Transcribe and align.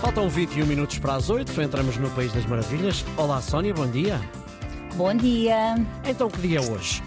Faltam 0.00 0.28
21 0.28 0.64
minutos 0.64 0.96
para 1.00 1.14
as 1.16 1.28
8, 1.28 1.60
entramos 1.60 1.96
no 1.96 2.08
País 2.10 2.32
das 2.32 2.46
Maravilhas. 2.46 3.04
Olá, 3.16 3.42
Sónia, 3.42 3.74
bom 3.74 3.86
dia. 3.86 4.20
Bom 4.94 5.12
dia. 5.12 5.74
Então, 6.04 6.30
que 6.30 6.40
dia 6.40 6.60
é 6.60 6.62
hoje? 6.62 7.02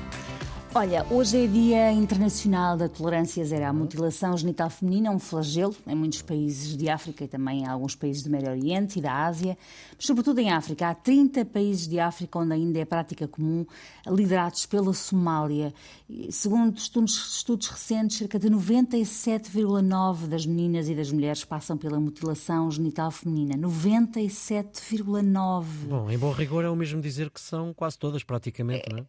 Olha, 0.73 1.05
hoje 1.11 1.43
é 1.43 1.47
Dia 1.47 1.91
Internacional 1.91 2.77
da 2.77 2.87
Tolerância 2.87 3.43
Zero 3.43 3.65
à 3.65 3.73
Mutilação 3.73 4.37
Genital 4.37 4.69
Feminina, 4.69 5.11
um 5.11 5.19
flagelo 5.19 5.75
em 5.85 5.93
muitos 5.93 6.21
países 6.21 6.77
de 6.77 6.89
África 6.89 7.25
e 7.25 7.27
também 7.27 7.63
em 7.63 7.67
alguns 7.67 7.93
países 7.93 8.23
do 8.23 8.29
Médio 8.29 8.51
Oriente 8.51 8.97
e 8.97 9.01
da 9.01 9.25
Ásia, 9.25 9.57
mas 9.93 10.05
sobretudo 10.05 10.39
em 10.39 10.49
África. 10.49 10.87
Há 10.87 10.95
30 10.95 11.43
países 11.43 11.89
de 11.89 11.99
África 11.99 12.39
onde 12.39 12.53
ainda 12.53 12.79
é 12.79 12.85
prática 12.85 13.27
comum, 13.27 13.65
liderados 14.07 14.65
pela 14.65 14.93
Somália. 14.93 15.73
Segundo 16.29 16.77
estudos, 16.77 17.35
estudos 17.35 17.67
recentes, 17.67 18.19
cerca 18.19 18.39
de 18.39 18.49
97,9% 18.49 20.27
das 20.27 20.45
meninas 20.45 20.87
e 20.87 20.95
das 20.95 21.11
mulheres 21.11 21.43
passam 21.43 21.77
pela 21.77 21.99
mutilação 21.99 22.71
genital 22.71 23.11
feminina. 23.11 23.57
97,9%. 23.57 25.65
Bom, 25.89 26.09
em 26.09 26.17
bom 26.17 26.31
rigor 26.31 26.63
é 26.63 26.69
o 26.69 26.77
mesmo 26.77 27.01
dizer 27.01 27.29
que 27.29 27.41
são 27.41 27.73
quase 27.73 27.99
todas, 27.99 28.23
praticamente, 28.23 28.85
não 28.89 28.99
é? 28.99 29.03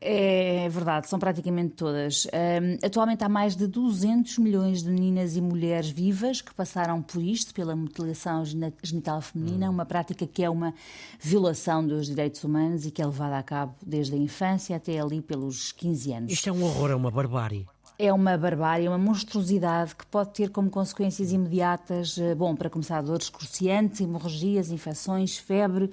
É 0.65 0.69
verdade, 0.69 1.09
são 1.09 1.21
praticamente 1.21 1.52
praticamente 1.53 1.75
todas. 1.75 2.27
Um, 2.27 2.87
atualmente 2.87 3.23
há 3.23 3.29
mais 3.29 3.55
de 3.55 3.67
200 3.67 4.39
milhões 4.39 4.83
de 4.83 4.91
meninas 4.91 5.37
e 5.37 5.41
mulheres 5.41 5.91
vivas 5.91 6.41
que 6.41 6.55
passaram 6.55 7.03
por 7.03 7.23
isto, 7.23 7.55
pela 7.55 7.77
mutilação 7.77 8.43
genital 8.83 9.21
feminina, 9.21 9.69
hum. 9.69 9.75
uma 9.75 9.85
prática 9.87 10.27
que 10.27 10.43
é 10.43 10.51
uma 10.51 10.75
violação 11.21 11.87
dos 11.87 12.07
direitos 12.07 12.43
humanos 12.43 12.87
e 12.87 12.91
que 12.91 13.03
é 13.03 13.07
levada 13.07 13.39
a 13.39 13.43
cabo 13.43 13.75
desde 13.85 14.15
a 14.15 14.19
infância 14.19 14.77
até 14.77 14.99
ali 14.99 15.21
pelos 15.21 15.73
15 15.73 16.13
anos. 16.13 16.33
Isto 16.33 16.49
é 16.49 16.53
um 16.53 16.65
horror, 16.65 16.91
é 16.91 16.95
uma 16.95 17.11
barbárie 17.11 17.67
é 18.03 18.13
uma 18.13 18.37
barbárie, 18.37 18.89
uma 18.89 18.99
monstruosidade 18.99 19.95
que 19.95 20.05
pode 20.05 20.31
ter 20.31 20.51
como 20.51 20.69
consequências 20.69 21.31
imediatas, 21.31 22.19
eh, 22.19 22.35
bom, 22.35 22.57
para 22.57 22.69
começar, 22.69 23.01
dores 23.01 23.31
cruciantes, 23.31 24.01
hemorragias, 24.01 24.73
infecções, 24.73 25.39
febre, 25.39 25.89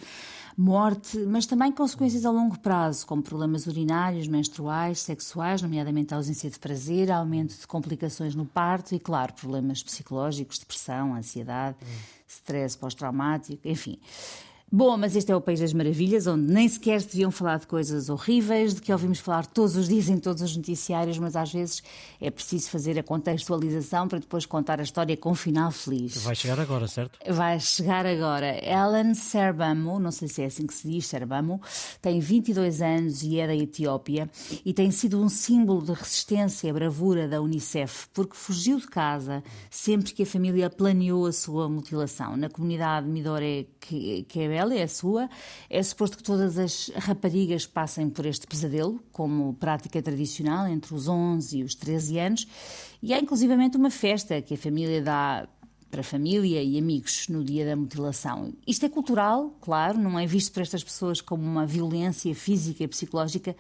morte, 0.57 1.19
mas 1.19 1.45
também 1.45 1.71
consequências 1.71 2.25
a 2.25 2.31
longo 2.31 2.57
prazo, 2.57 3.05
como 3.05 3.21
problemas 3.21 3.67
urinários, 3.67 4.27
menstruais, 4.27 5.01
sexuais, 5.01 5.61
nomeadamente 5.61 6.11
a 6.11 6.17
ausência 6.17 6.49
de 6.49 6.57
prazer, 6.57 7.11
aumento 7.11 7.55
de 7.55 7.67
complicações 7.67 8.33
no 8.33 8.43
parto 8.43 8.95
e, 8.95 8.99
claro, 8.99 9.31
problemas 9.33 9.83
psicológicos, 9.83 10.57
depressão, 10.57 11.13
ansiedade, 11.13 11.77
hum. 11.83 11.85
stress 12.27 12.75
pós-traumático, 12.75 13.67
enfim. 13.67 13.99
Bom, 14.71 14.95
mas 14.97 15.15
este 15.15 15.31
é 15.31 15.35
o 15.35 15.41
País 15.41 15.59
das 15.59 15.73
Maravilhas, 15.73 16.27
onde 16.27 16.53
nem 16.53 16.67
sequer 16.67 17.01
se 17.01 17.07
deviam 17.07 17.31
falar 17.31 17.57
de 17.57 17.65
coisas 17.65 18.07
horríveis, 18.07 18.75
de 18.75 18.81
que 18.81 18.93
ouvimos 18.93 19.17
falar 19.17 19.47
todos 19.47 19.75
os 19.75 19.87
dias 19.87 20.07
em 20.09 20.19
todos 20.19 20.43
os 20.43 20.55
noticiários, 20.55 21.17
mas 21.17 21.35
às 21.35 21.51
vezes 21.51 21.81
é 22.21 22.29
preciso 22.29 22.69
fazer 22.69 22.99
a 22.99 23.01
contextualização 23.01 24.07
para 24.07 24.19
depois 24.19 24.45
contar 24.45 24.79
a 24.79 24.83
história 24.83 25.17
com 25.17 25.31
um 25.31 25.35
final 25.35 25.71
feliz. 25.71 26.17
Vai 26.17 26.35
chegar 26.35 26.59
agora, 26.59 26.87
certo? 26.87 27.17
Vai 27.33 27.59
chegar 27.59 28.05
agora. 28.05 28.63
Ellen 28.63 29.15
Serbamo, 29.15 29.99
não 29.99 30.11
sei 30.11 30.27
se 30.27 30.43
é 30.43 30.45
assim 30.45 30.67
que 30.67 30.73
se 30.75 30.87
diz, 30.87 31.07
Serbamo, 31.07 31.59
tem 31.99 32.19
22 32.19 32.79
anos 32.83 33.23
e 33.23 33.39
é 33.39 33.47
da 33.47 33.55
Etiópia 33.55 34.29
e 34.63 34.71
tem 34.71 34.91
sido 34.91 35.19
um 35.19 35.29
símbolo 35.29 35.81
de 35.81 35.93
resistência 35.93 36.67
e 36.67 36.73
bravura 36.73 37.27
da 37.27 37.41
Unicef, 37.41 38.07
porque 38.13 38.35
fugiu 38.35 38.77
de 38.77 38.87
casa 38.87 39.43
sempre 39.71 40.13
que 40.13 40.21
a 40.21 40.27
família 40.27 40.69
planeou 40.69 41.25
a 41.25 41.31
sua 41.31 41.67
mutilação. 41.67 42.37
Na 42.37 42.49
comunidade 42.49 43.07
Midore, 43.07 43.67
que, 43.79 44.25
que 44.29 44.41
é 44.41 44.58
é 44.67 44.83
a 44.83 44.87
sua. 44.87 45.29
É 45.69 45.81
suposto 45.81 46.17
que 46.17 46.23
todas 46.23 46.57
as 46.57 46.91
raparigas 46.95 47.65
passem 47.65 48.09
por 48.09 48.25
este 48.25 48.45
pesadelo, 48.45 48.99
como 49.11 49.53
prática 49.53 50.01
tradicional, 50.01 50.67
entre 50.67 50.93
os 50.93 51.07
11 51.07 51.59
e 51.59 51.63
os 51.63 51.75
13 51.75 52.19
anos. 52.19 52.47
E 53.01 53.13
há 53.13 53.19
inclusivamente 53.19 53.77
uma 53.77 53.89
festa 53.89 54.41
que 54.41 54.55
a 54.55 54.57
família 54.57 55.01
dá 55.01 55.47
para 55.89 56.03
família 56.03 56.61
e 56.61 56.77
amigos 56.77 57.27
no 57.29 57.43
dia 57.43 57.65
da 57.65 57.75
mutilação. 57.75 58.53
Isto 58.67 58.85
é 58.85 58.89
cultural, 58.89 59.55
claro, 59.59 59.97
não 59.97 60.19
é 60.19 60.25
visto 60.25 60.51
por 60.53 60.61
estas 60.61 60.83
pessoas 60.83 61.19
como 61.19 61.43
uma 61.43 61.65
violência 61.65 62.33
física 62.35 62.83
e 62.83 62.87
psicológica, 62.87 63.55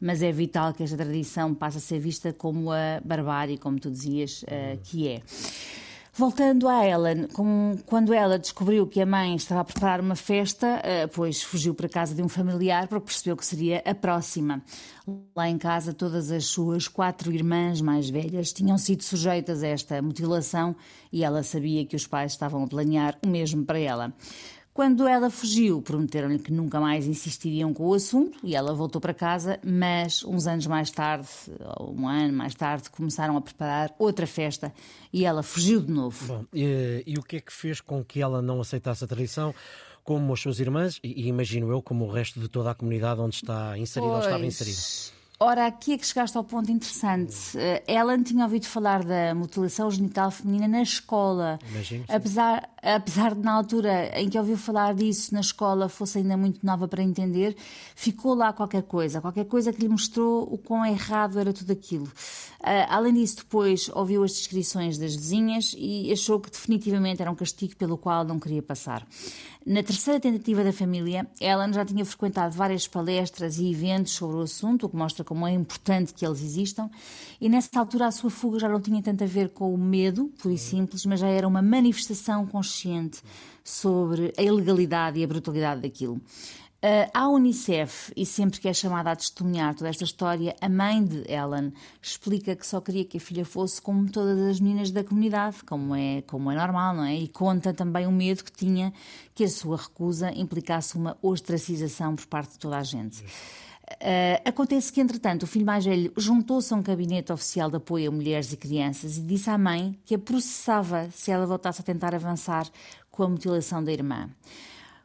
mas 0.00 0.22
é 0.22 0.30
vital 0.30 0.74
que 0.74 0.82
esta 0.82 0.96
tradição 0.96 1.54
passe 1.54 1.78
a 1.78 1.80
ser 1.80 1.98
vista 1.98 2.32
como 2.32 2.70
a 2.70 3.00
barbárie, 3.04 3.58
como 3.58 3.78
tu 3.78 3.90
dizias, 3.90 4.42
uh, 4.42 4.78
que 4.84 5.08
é. 5.08 5.22
Voltando 6.12 6.68
a 6.68 6.84
Ellen, 6.84 7.28
quando 7.86 8.12
ela 8.12 8.36
descobriu 8.36 8.86
que 8.86 9.00
a 9.00 9.06
mãe 9.06 9.36
estava 9.36 9.60
a 9.60 9.64
preparar 9.64 10.00
uma 10.00 10.16
festa, 10.16 10.80
eh, 10.82 11.06
pois 11.06 11.40
fugiu 11.40 11.72
para 11.72 11.86
a 11.86 11.90
casa 11.90 12.14
de 12.14 12.22
um 12.22 12.28
familiar 12.28 12.88
porque 12.88 13.06
percebeu 13.06 13.36
que 13.36 13.46
seria 13.46 13.80
a 13.86 13.94
próxima. 13.94 14.60
Lá 15.34 15.48
em 15.48 15.56
casa, 15.56 15.94
todas 15.94 16.32
as 16.32 16.46
suas 16.46 16.88
quatro 16.88 17.32
irmãs 17.32 17.80
mais 17.80 18.10
velhas 18.10 18.52
tinham 18.52 18.76
sido 18.76 19.04
sujeitas 19.04 19.62
a 19.62 19.68
esta 19.68 20.02
mutilação 20.02 20.74
e 21.12 21.22
ela 21.22 21.44
sabia 21.44 21.86
que 21.86 21.96
os 21.96 22.06
pais 22.06 22.32
estavam 22.32 22.64
a 22.64 22.66
planear 22.66 23.16
o 23.24 23.28
mesmo 23.28 23.64
para 23.64 23.78
ela. 23.78 24.12
Quando 24.72 25.06
ela 25.06 25.30
fugiu, 25.30 25.82
prometeram-lhe 25.82 26.38
que 26.38 26.52
nunca 26.52 26.80
mais 26.80 27.06
insistiriam 27.06 27.74
com 27.74 27.88
o 27.88 27.94
assunto 27.94 28.38
e 28.42 28.54
ela 28.54 28.72
voltou 28.72 29.00
para 29.00 29.12
casa, 29.12 29.58
mas 29.64 30.24
uns 30.24 30.46
anos 30.46 30.66
mais 30.66 30.90
tarde, 30.90 31.28
ou 31.78 31.92
um 31.92 32.08
ano 32.08 32.32
mais 32.32 32.54
tarde, 32.54 32.88
começaram 32.88 33.36
a 33.36 33.40
preparar 33.40 33.92
outra 33.98 34.26
festa 34.26 34.72
e 35.12 35.24
ela 35.24 35.42
fugiu 35.42 35.80
de 35.80 35.90
novo. 35.90 36.24
Bom, 36.26 36.44
e, 36.54 37.02
e 37.04 37.18
o 37.18 37.22
que 37.22 37.36
é 37.36 37.40
que 37.40 37.52
fez 37.52 37.80
com 37.80 38.04
que 38.04 38.22
ela 38.22 38.40
não 38.40 38.60
aceitasse 38.60 39.02
a 39.02 39.06
tradição? 39.06 39.52
Como 40.04 40.32
as 40.32 40.40
suas 40.40 40.60
irmãs, 40.60 41.00
e, 41.02 41.24
e 41.24 41.28
imagino 41.28 41.70
eu, 41.70 41.82
como 41.82 42.04
o 42.04 42.10
resto 42.10 42.38
de 42.38 42.48
toda 42.48 42.70
a 42.70 42.74
comunidade 42.74 43.20
onde 43.20 43.34
está 43.34 43.76
inserida 43.76 44.12
ou 44.12 44.20
estava 44.20 44.46
inserida? 44.46 45.19
Ora, 45.42 45.66
aqui 45.66 45.94
é 45.94 45.96
que 45.96 46.06
chegaste 46.06 46.36
ao 46.36 46.44
ponto 46.44 46.70
interessante. 46.70 47.34
Uh, 47.56 47.90
Ellen 47.90 48.22
tinha 48.22 48.44
ouvido 48.44 48.66
falar 48.66 49.02
da 49.02 49.34
mutilação 49.34 49.90
genital 49.90 50.30
feminina 50.30 50.68
na 50.68 50.82
escola. 50.82 51.58
Imagino. 51.70 52.04
Apesar, 52.10 52.68
apesar 52.82 53.34
de, 53.34 53.40
na 53.40 53.52
altura 53.52 54.20
em 54.20 54.28
que 54.28 54.38
ouviu 54.38 54.58
falar 54.58 54.94
disso 54.94 55.32
na 55.32 55.40
escola, 55.40 55.88
fosse 55.88 56.18
ainda 56.18 56.36
muito 56.36 56.60
nova 56.62 56.86
para 56.86 57.02
entender, 57.02 57.56
ficou 57.96 58.34
lá 58.34 58.52
qualquer 58.52 58.82
coisa. 58.82 59.22
Qualquer 59.22 59.46
coisa 59.46 59.72
que 59.72 59.80
lhe 59.80 59.88
mostrou 59.88 60.42
o 60.42 60.58
quão 60.58 60.84
errado 60.84 61.40
era 61.40 61.54
tudo 61.54 61.72
aquilo. 61.72 62.04
Uh, 62.04 62.84
além 62.90 63.14
disso, 63.14 63.38
depois 63.38 63.88
ouviu 63.94 64.22
as 64.22 64.32
descrições 64.32 64.98
das 64.98 65.16
vizinhas 65.16 65.74
e 65.74 66.12
achou 66.12 66.38
que 66.38 66.50
definitivamente 66.50 67.22
era 67.22 67.30
um 67.30 67.34
castigo 67.34 67.74
pelo 67.76 67.96
qual 67.96 68.26
não 68.26 68.38
queria 68.38 68.62
passar. 68.62 69.06
Na 69.64 69.82
terceira 69.82 70.18
tentativa 70.18 70.64
da 70.64 70.72
família, 70.72 71.26
Ellen 71.40 71.72
já 71.72 71.84
tinha 71.84 72.04
frequentado 72.04 72.54
várias 72.54 72.88
palestras 72.88 73.58
e 73.58 73.70
eventos 73.70 74.12
sobre 74.12 74.36
o 74.36 74.40
assunto, 74.40 74.86
o 74.86 74.88
que 74.88 74.96
mostra 74.96 75.22
como 75.30 75.46
é 75.46 75.52
importante 75.52 76.12
que 76.12 76.26
eles 76.26 76.42
existam, 76.42 76.90
e 77.40 77.48
nessa 77.48 77.78
altura 77.78 78.08
a 78.08 78.10
sua 78.10 78.30
fuga 78.30 78.58
já 78.58 78.68
não 78.68 78.80
tinha 78.80 79.00
tanto 79.00 79.22
a 79.22 79.26
ver 79.28 79.50
com 79.50 79.72
o 79.72 79.78
medo, 79.78 80.24
puro 80.42 80.52
e 80.52 80.58
simples, 80.58 81.06
mas 81.06 81.20
já 81.20 81.28
era 81.28 81.46
uma 81.46 81.62
manifestação 81.62 82.44
consciente 82.48 83.22
sobre 83.62 84.32
a 84.36 84.42
ilegalidade 84.42 85.20
e 85.20 85.22
a 85.22 85.28
brutalidade 85.28 85.82
daquilo. 85.82 86.14
Uh, 86.82 87.06
à 87.14 87.28
Unicef, 87.28 88.12
e 88.16 88.26
sempre 88.26 88.58
que 88.58 88.66
é 88.66 88.72
chamada 88.72 89.12
a 89.12 89.14
testemunhar 89.14 89.72
toda 89.76 89.88
esta 89.88 90.02
história, 90.02 90.56
a 90.60 90.68
mãe 90.68 91.04
de 91.04 91.30
Ellen 91.30 91.72
explica 92.02 92.56
que 92.56 92.66
só 92.66 92.80
queria 92.80 93.04
que 93.04 93.18
a 93.18 93.20
filha 93.20 93.44
fosse 93.44 93.80
como 93.80 94.10
todas 94.10 94.36
as 94.36 94.58
meninas 94.58 94.90
da 94.90 95.04
comunidade, 95.04 95.62
como 95.64 95.94
é, 95.94 96.22
como 96.22 96.50
é 96.50 96.56
normal, 96.56 96.96
não 96.96 97.04
é? 97.04 97.14
E 97.14 97.28
conta 97.28 97.72
também 97.72 98.04
o 98.04 98.10
medo 98.10 98.42
que 98.42 98.50
tinha 98.50 98.92
que 99.32 99.44
a 99.44 99.48
sua 99.48 99.76
recusa 99.76 100.32
implicasse 100.32 100.96
uma 100.96 101.16
ostracização 101.22 102.16
por 102.16 102.26
parte 102.26 102.54
de 102.54 102.58
toda 102.58 102.78
a 102.78 102.82
gente. 102.82 103.22
Uh, 103.92 104.40
acontece 104.44 104.92
que, 104.92 105.00
entretanto, 105.00 105.42
o 105.42 105.46
filho 105.46 105.66
mais 105.66 105.84
velho 105.84 106.12
juntou-se 106.16 106.72
a 106.72 106.76
um 106.76 106.82
gabinete 106.82 107.32
oficial 107.32 107.68
de 107.68 107.76
apoio 107.76 108.08
a 108.08 108.14
mulheres 108.14 108.52
e 108.52 108.56
crianças 108.56 109.18
e 109.18 109.20
disse 109.20 109.50
à 109.50 109.58
mãe 109.58 109.98
que 110.04 110.14
a 110.14 110.18
processava 110.18 111.08
se 111.12 111.30
ela 111.30 111.44
voltasse 111.44 111.80
a 111.80 111.84
tentar 111.84 112.14
avançar 112.14 112.66
com 113.10 113.24
a 113.24 113.28
mutilação 113.28 113.82
da 113.82 113.92
irmã. 113.92 114.30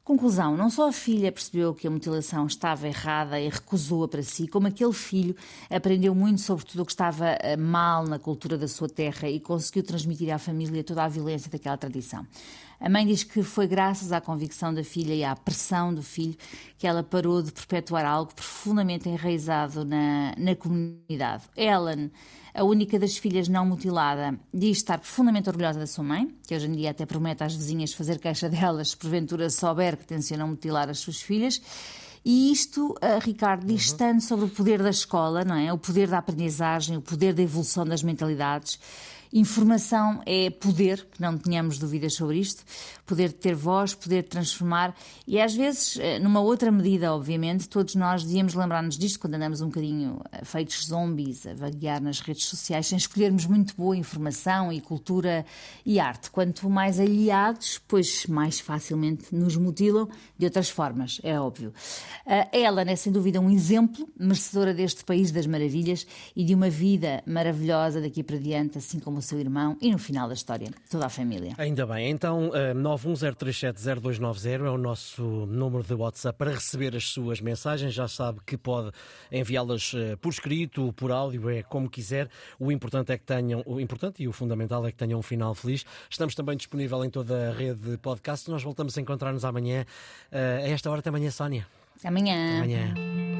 Conclusão: 0.06 0.56
não 0.56 0.70
só 0.70 0.90
a 0.90 0.92
filha 0.94 1.32
percebeu 1.32 1.74
que 1.74 1.88
a 1.88 1.90
mutilação 1.90 2.46
estava 2.46 2.88
errada 2.88 3.40
e 3.40 3.50
recusou-a 3.50 4.08
para 4.08 4.22
si, 4.22 4.48
como 4.48 4.68
aquele 4.68 4.94
filho 4.94 5.36
aprendeu 5.68 6.14
muito 6.14 6.42
sobre 6.42 6.64
tudo 6.64 6.84
o 6.84 6.86
que 6.86 6.92
estava 6.92 7.26
eh, 7.26 7.58
mal 7.58 8.06
na 8.06 8.20
cultura 8.20 8.56
da 8.56 8.68
sua 8.68 8.88
terra 8.88 9.28
e 9.28 9.40
conseguiu 9.40 9.82
transmitir 9.82 10.32
à 10.32 10.38
família 10.38 10.84
toda 10.84 11.04
a 11.04 11.08
violência 11.08 11.50
daquela 11.50 11.76
tradição. 11.76 12.24
A 12.80 12.90
mãe 12.90 13.06
diz 13.06 13.24
que 13.24 13.42
foi 13.42 13.68
graças 13.68 14.12
à 14.12 14.20
convicção 14.20 14.74
da 14.74 14.84
filha 14.84 15.14
e 15.14 15.24
à 15.24 15.36
pressão 15.36 15.94
do 15.94 16.04
filho 16.04 16.36
que 16.78 16.86
ela 16.86 17.04
parou 17.04 17.42
de 17.42 17.52
perpetuar 17.52 18.06
algo 18.06 18.34
profundamente 18.34 19.08
enraizado 19.08 19.86
na, 19.86 20.34
na 20.38 20.56
comunidade. 20.56 21.44
Ellen, 21.56 22.12
a 22.54 22.64
única 22.64 23.00
das 23.00 23.18
filhas 23.18 23.48
não 23.48 23.66
mutilada, 23.66 24.38
diz 24.54 24.78
estar 24.78 25.00
profundamente 25.00 25.50
orgulhosa 25.50 25.80
da 25.80 25.88
sua 25.88 26.04
mãe, 26.04 26.34
que 26.48 26.56
hoje 26.56 26.68
em 26.68 26.74
dia 26.74 26.92
até 26.92 27.06
promete 27.06 27.44
às 27.44 27.56
vizinhas 27.56 27.94
fazer 27.94 28.20
queixa 28.20 28.50
delas 28.50 28.90
se 28.90 28.98
porventura 28.98 29.50
souber 29.50 29.98
que 29.98 30.06
tencionam 30.06 30.48
mutilar 30.48 30.90
as 30.90 31.00
suas 31.00 31.22
filhas. 31.22 31.62
E 32.24 32.52
isto, 32.52 32.92
uh, 32.94 33.20
Ricardo, 33.22 33.68
diz 33.68 33.94
tanto 33.94 34.24
sobre 34.24 34.46
o 34.46 34.50
poder 34.50 34.82
da 34.82 34.90
escola, 34.90 35.46
não 35.46 35.56
é? 35.56 35.72
O 35.72 35.78
poder 35.78 36.08
da 36.08 36.18
aprendizagem, 36.18 36.98
o 36.98 37.02
poder 37.02 37.34
da 37.34 37.44
evolução 37.44 37.86
das 37.86 38.02
mentalidades 38.02 38.80
Informação 39.34 40.22
é 40.26 40.50
poder, 40.50 41.06
que 41.12 41.22
não 41.22 41.38
tenhamos 41.38 41.78
dúvidas 41.78 42.14
sobre 42.14 42.40
isto, 42.40 42.64
poder 43.06 43.32
ter 43.32 43.56
voz, 43.56 43.94
poder 43.94 44.24
transformar 44.24 44.96
e 45.28 45.40
às 45.40 45.54
vezes, 45.54 45.98
eh, 46.00 46.20
numa 46.20 46.40
outra 46.40 46.72
medida, 46.72 47.14
obviamente, 47.14 47.68
todos 47.68 47.96
nós 47.96 48.24
devíamos 48.24 48.54
lembrar-nos 48.54 48.98
disto 48.98 49.20
quando 49.20 49.36
andamos 49.36 49.62
um 49.62 49.68
bocadinho 49.68 50.22
eh, 50.32 50.44
feitos 50.44 50.86
zombies 50.86 51.46
a 51.46 51.54
vaguear 51.54 52.02
nas 52.02 52.20
redes 52.20 52.46
sociais, 52.46 52.88
sem 52.88 52.98
escolhermos 52.98 53.46
muito 53.46 53.76
boa 53.76 53.96
informação 53.96 54.72
e 54.72 54.80
cultura 54.80 55.46
e 55.86 56.00
arte. 56.00 56.30
Quanto 56.32 56.70
mais 56.70 57.00
aliados, 57.00 57.80
pois 57.88 58.26
mais 58.28 58.60
facilmente 58.60 59.34
nos 59.34 59.56
mutilam 59.58 60.08
de 60.38 60.46
outras 60.46 60.70
formas, 60.70 61.20
é 61.24 61.40
óbvio. 61.40 61.74
Eh, 62.26 62.62
ela 62.62 62.82
é, 62.82 62.96
sem 62.96 63.12
dúvida, 63.12 63.40
um 63.40 63.50
exemplo 63.50 64.08
merecedora 64.20 64.74
deste 64.74 65.04
país 65.04 65.32
das 65.32 65.48
maravilhas 65.48 66.06
e 66.36 66.44
de 66.44 66.54
uma 66.54 66.70
vida 66.70 67.24
maravilhosa 67.26 68.02
daqui 68.02 68.24
para 68.24 68.38
diante, 68.38 68.78
assim 68.78 69.00
como 69.00 69.15
seu 69.22 69.40
irmão 69.40 69.78
e 69.82 69.92
no 69.92 69.98
final 69.98 70.28
da 70.28 70.34
história, 70.34 70.70
toda 70.90 71.06
a 71.06 71.10
família. 71.10 71.54
Ainda 71.58 71.86
bem. 71.86 72.10
Então, 72.10 72.52
910370290 72.76 74.46
eh, 74.46 74.68
é 74.68 74.70
o 74.70 74.78
nosso 74.78 75.24
número 75.46 75.84
de 75.84 75.94
WhatsApp 75.94 76.38
para 76.38 76.52
receber 76.52 76.96
as 76.96 77.06
suas 77.06 77.42
mensagens. 77.42 77.94
Já 77.94 78.08
sabe 78.08 78.40
que 78.46 78.58
pode 78.58 78.92
enviá-las 79.32 79.94
eh, 79.96 80.16
por 80.18 80.30
escrito, 80.30 80.94
por 80.94 81.12
áudio, 81.12 81.50
é 81.50 81.64
como 81.64 81.90
quiser. 81.90 82.30
O 82.60 82.72
importante 82.72 83.12
é 83.12 83.18
que 83.18 83.24
tenham, 83.24 83.64
o 83.66 83.80
importante 83.80 84.24
e 84.24 84.28
o 84.28 84.32
fundamental 84.32 84.86
é 84.86 84.92
que 84.92 84.98
tenham 84.98 85.20
um 85.20 85.24
final 85.24 85.54
feliz. 85.56 85.86
Estamos 86.10 86.36
também 86.36 86.58
disponível 86.58 87.04
em 87.04 87.10
toda 87.10 87.50
a 87.50 87.54
rede 87.54 87.92
de 87.92 87.98
podcast. 87.98 88.50
Nós 88.50 88.64
voltamos 88.64 88.98
a 88.98 89.02
encontrar-nos 89.02 89.46
amanhã. 89.46 89.86
Eh, 90.32 90.62
a 90.66 90.70
esta 90.70 90.90
hora, 90.90 91.00
até 91.00 91.10
amanhã, 91.10 91.32
Sónia. 91.32 91.68
Até 91.98 92.08
amanhã. 92.08 92.62
Até 92.62 92.84
amanhã. 92.84 93.25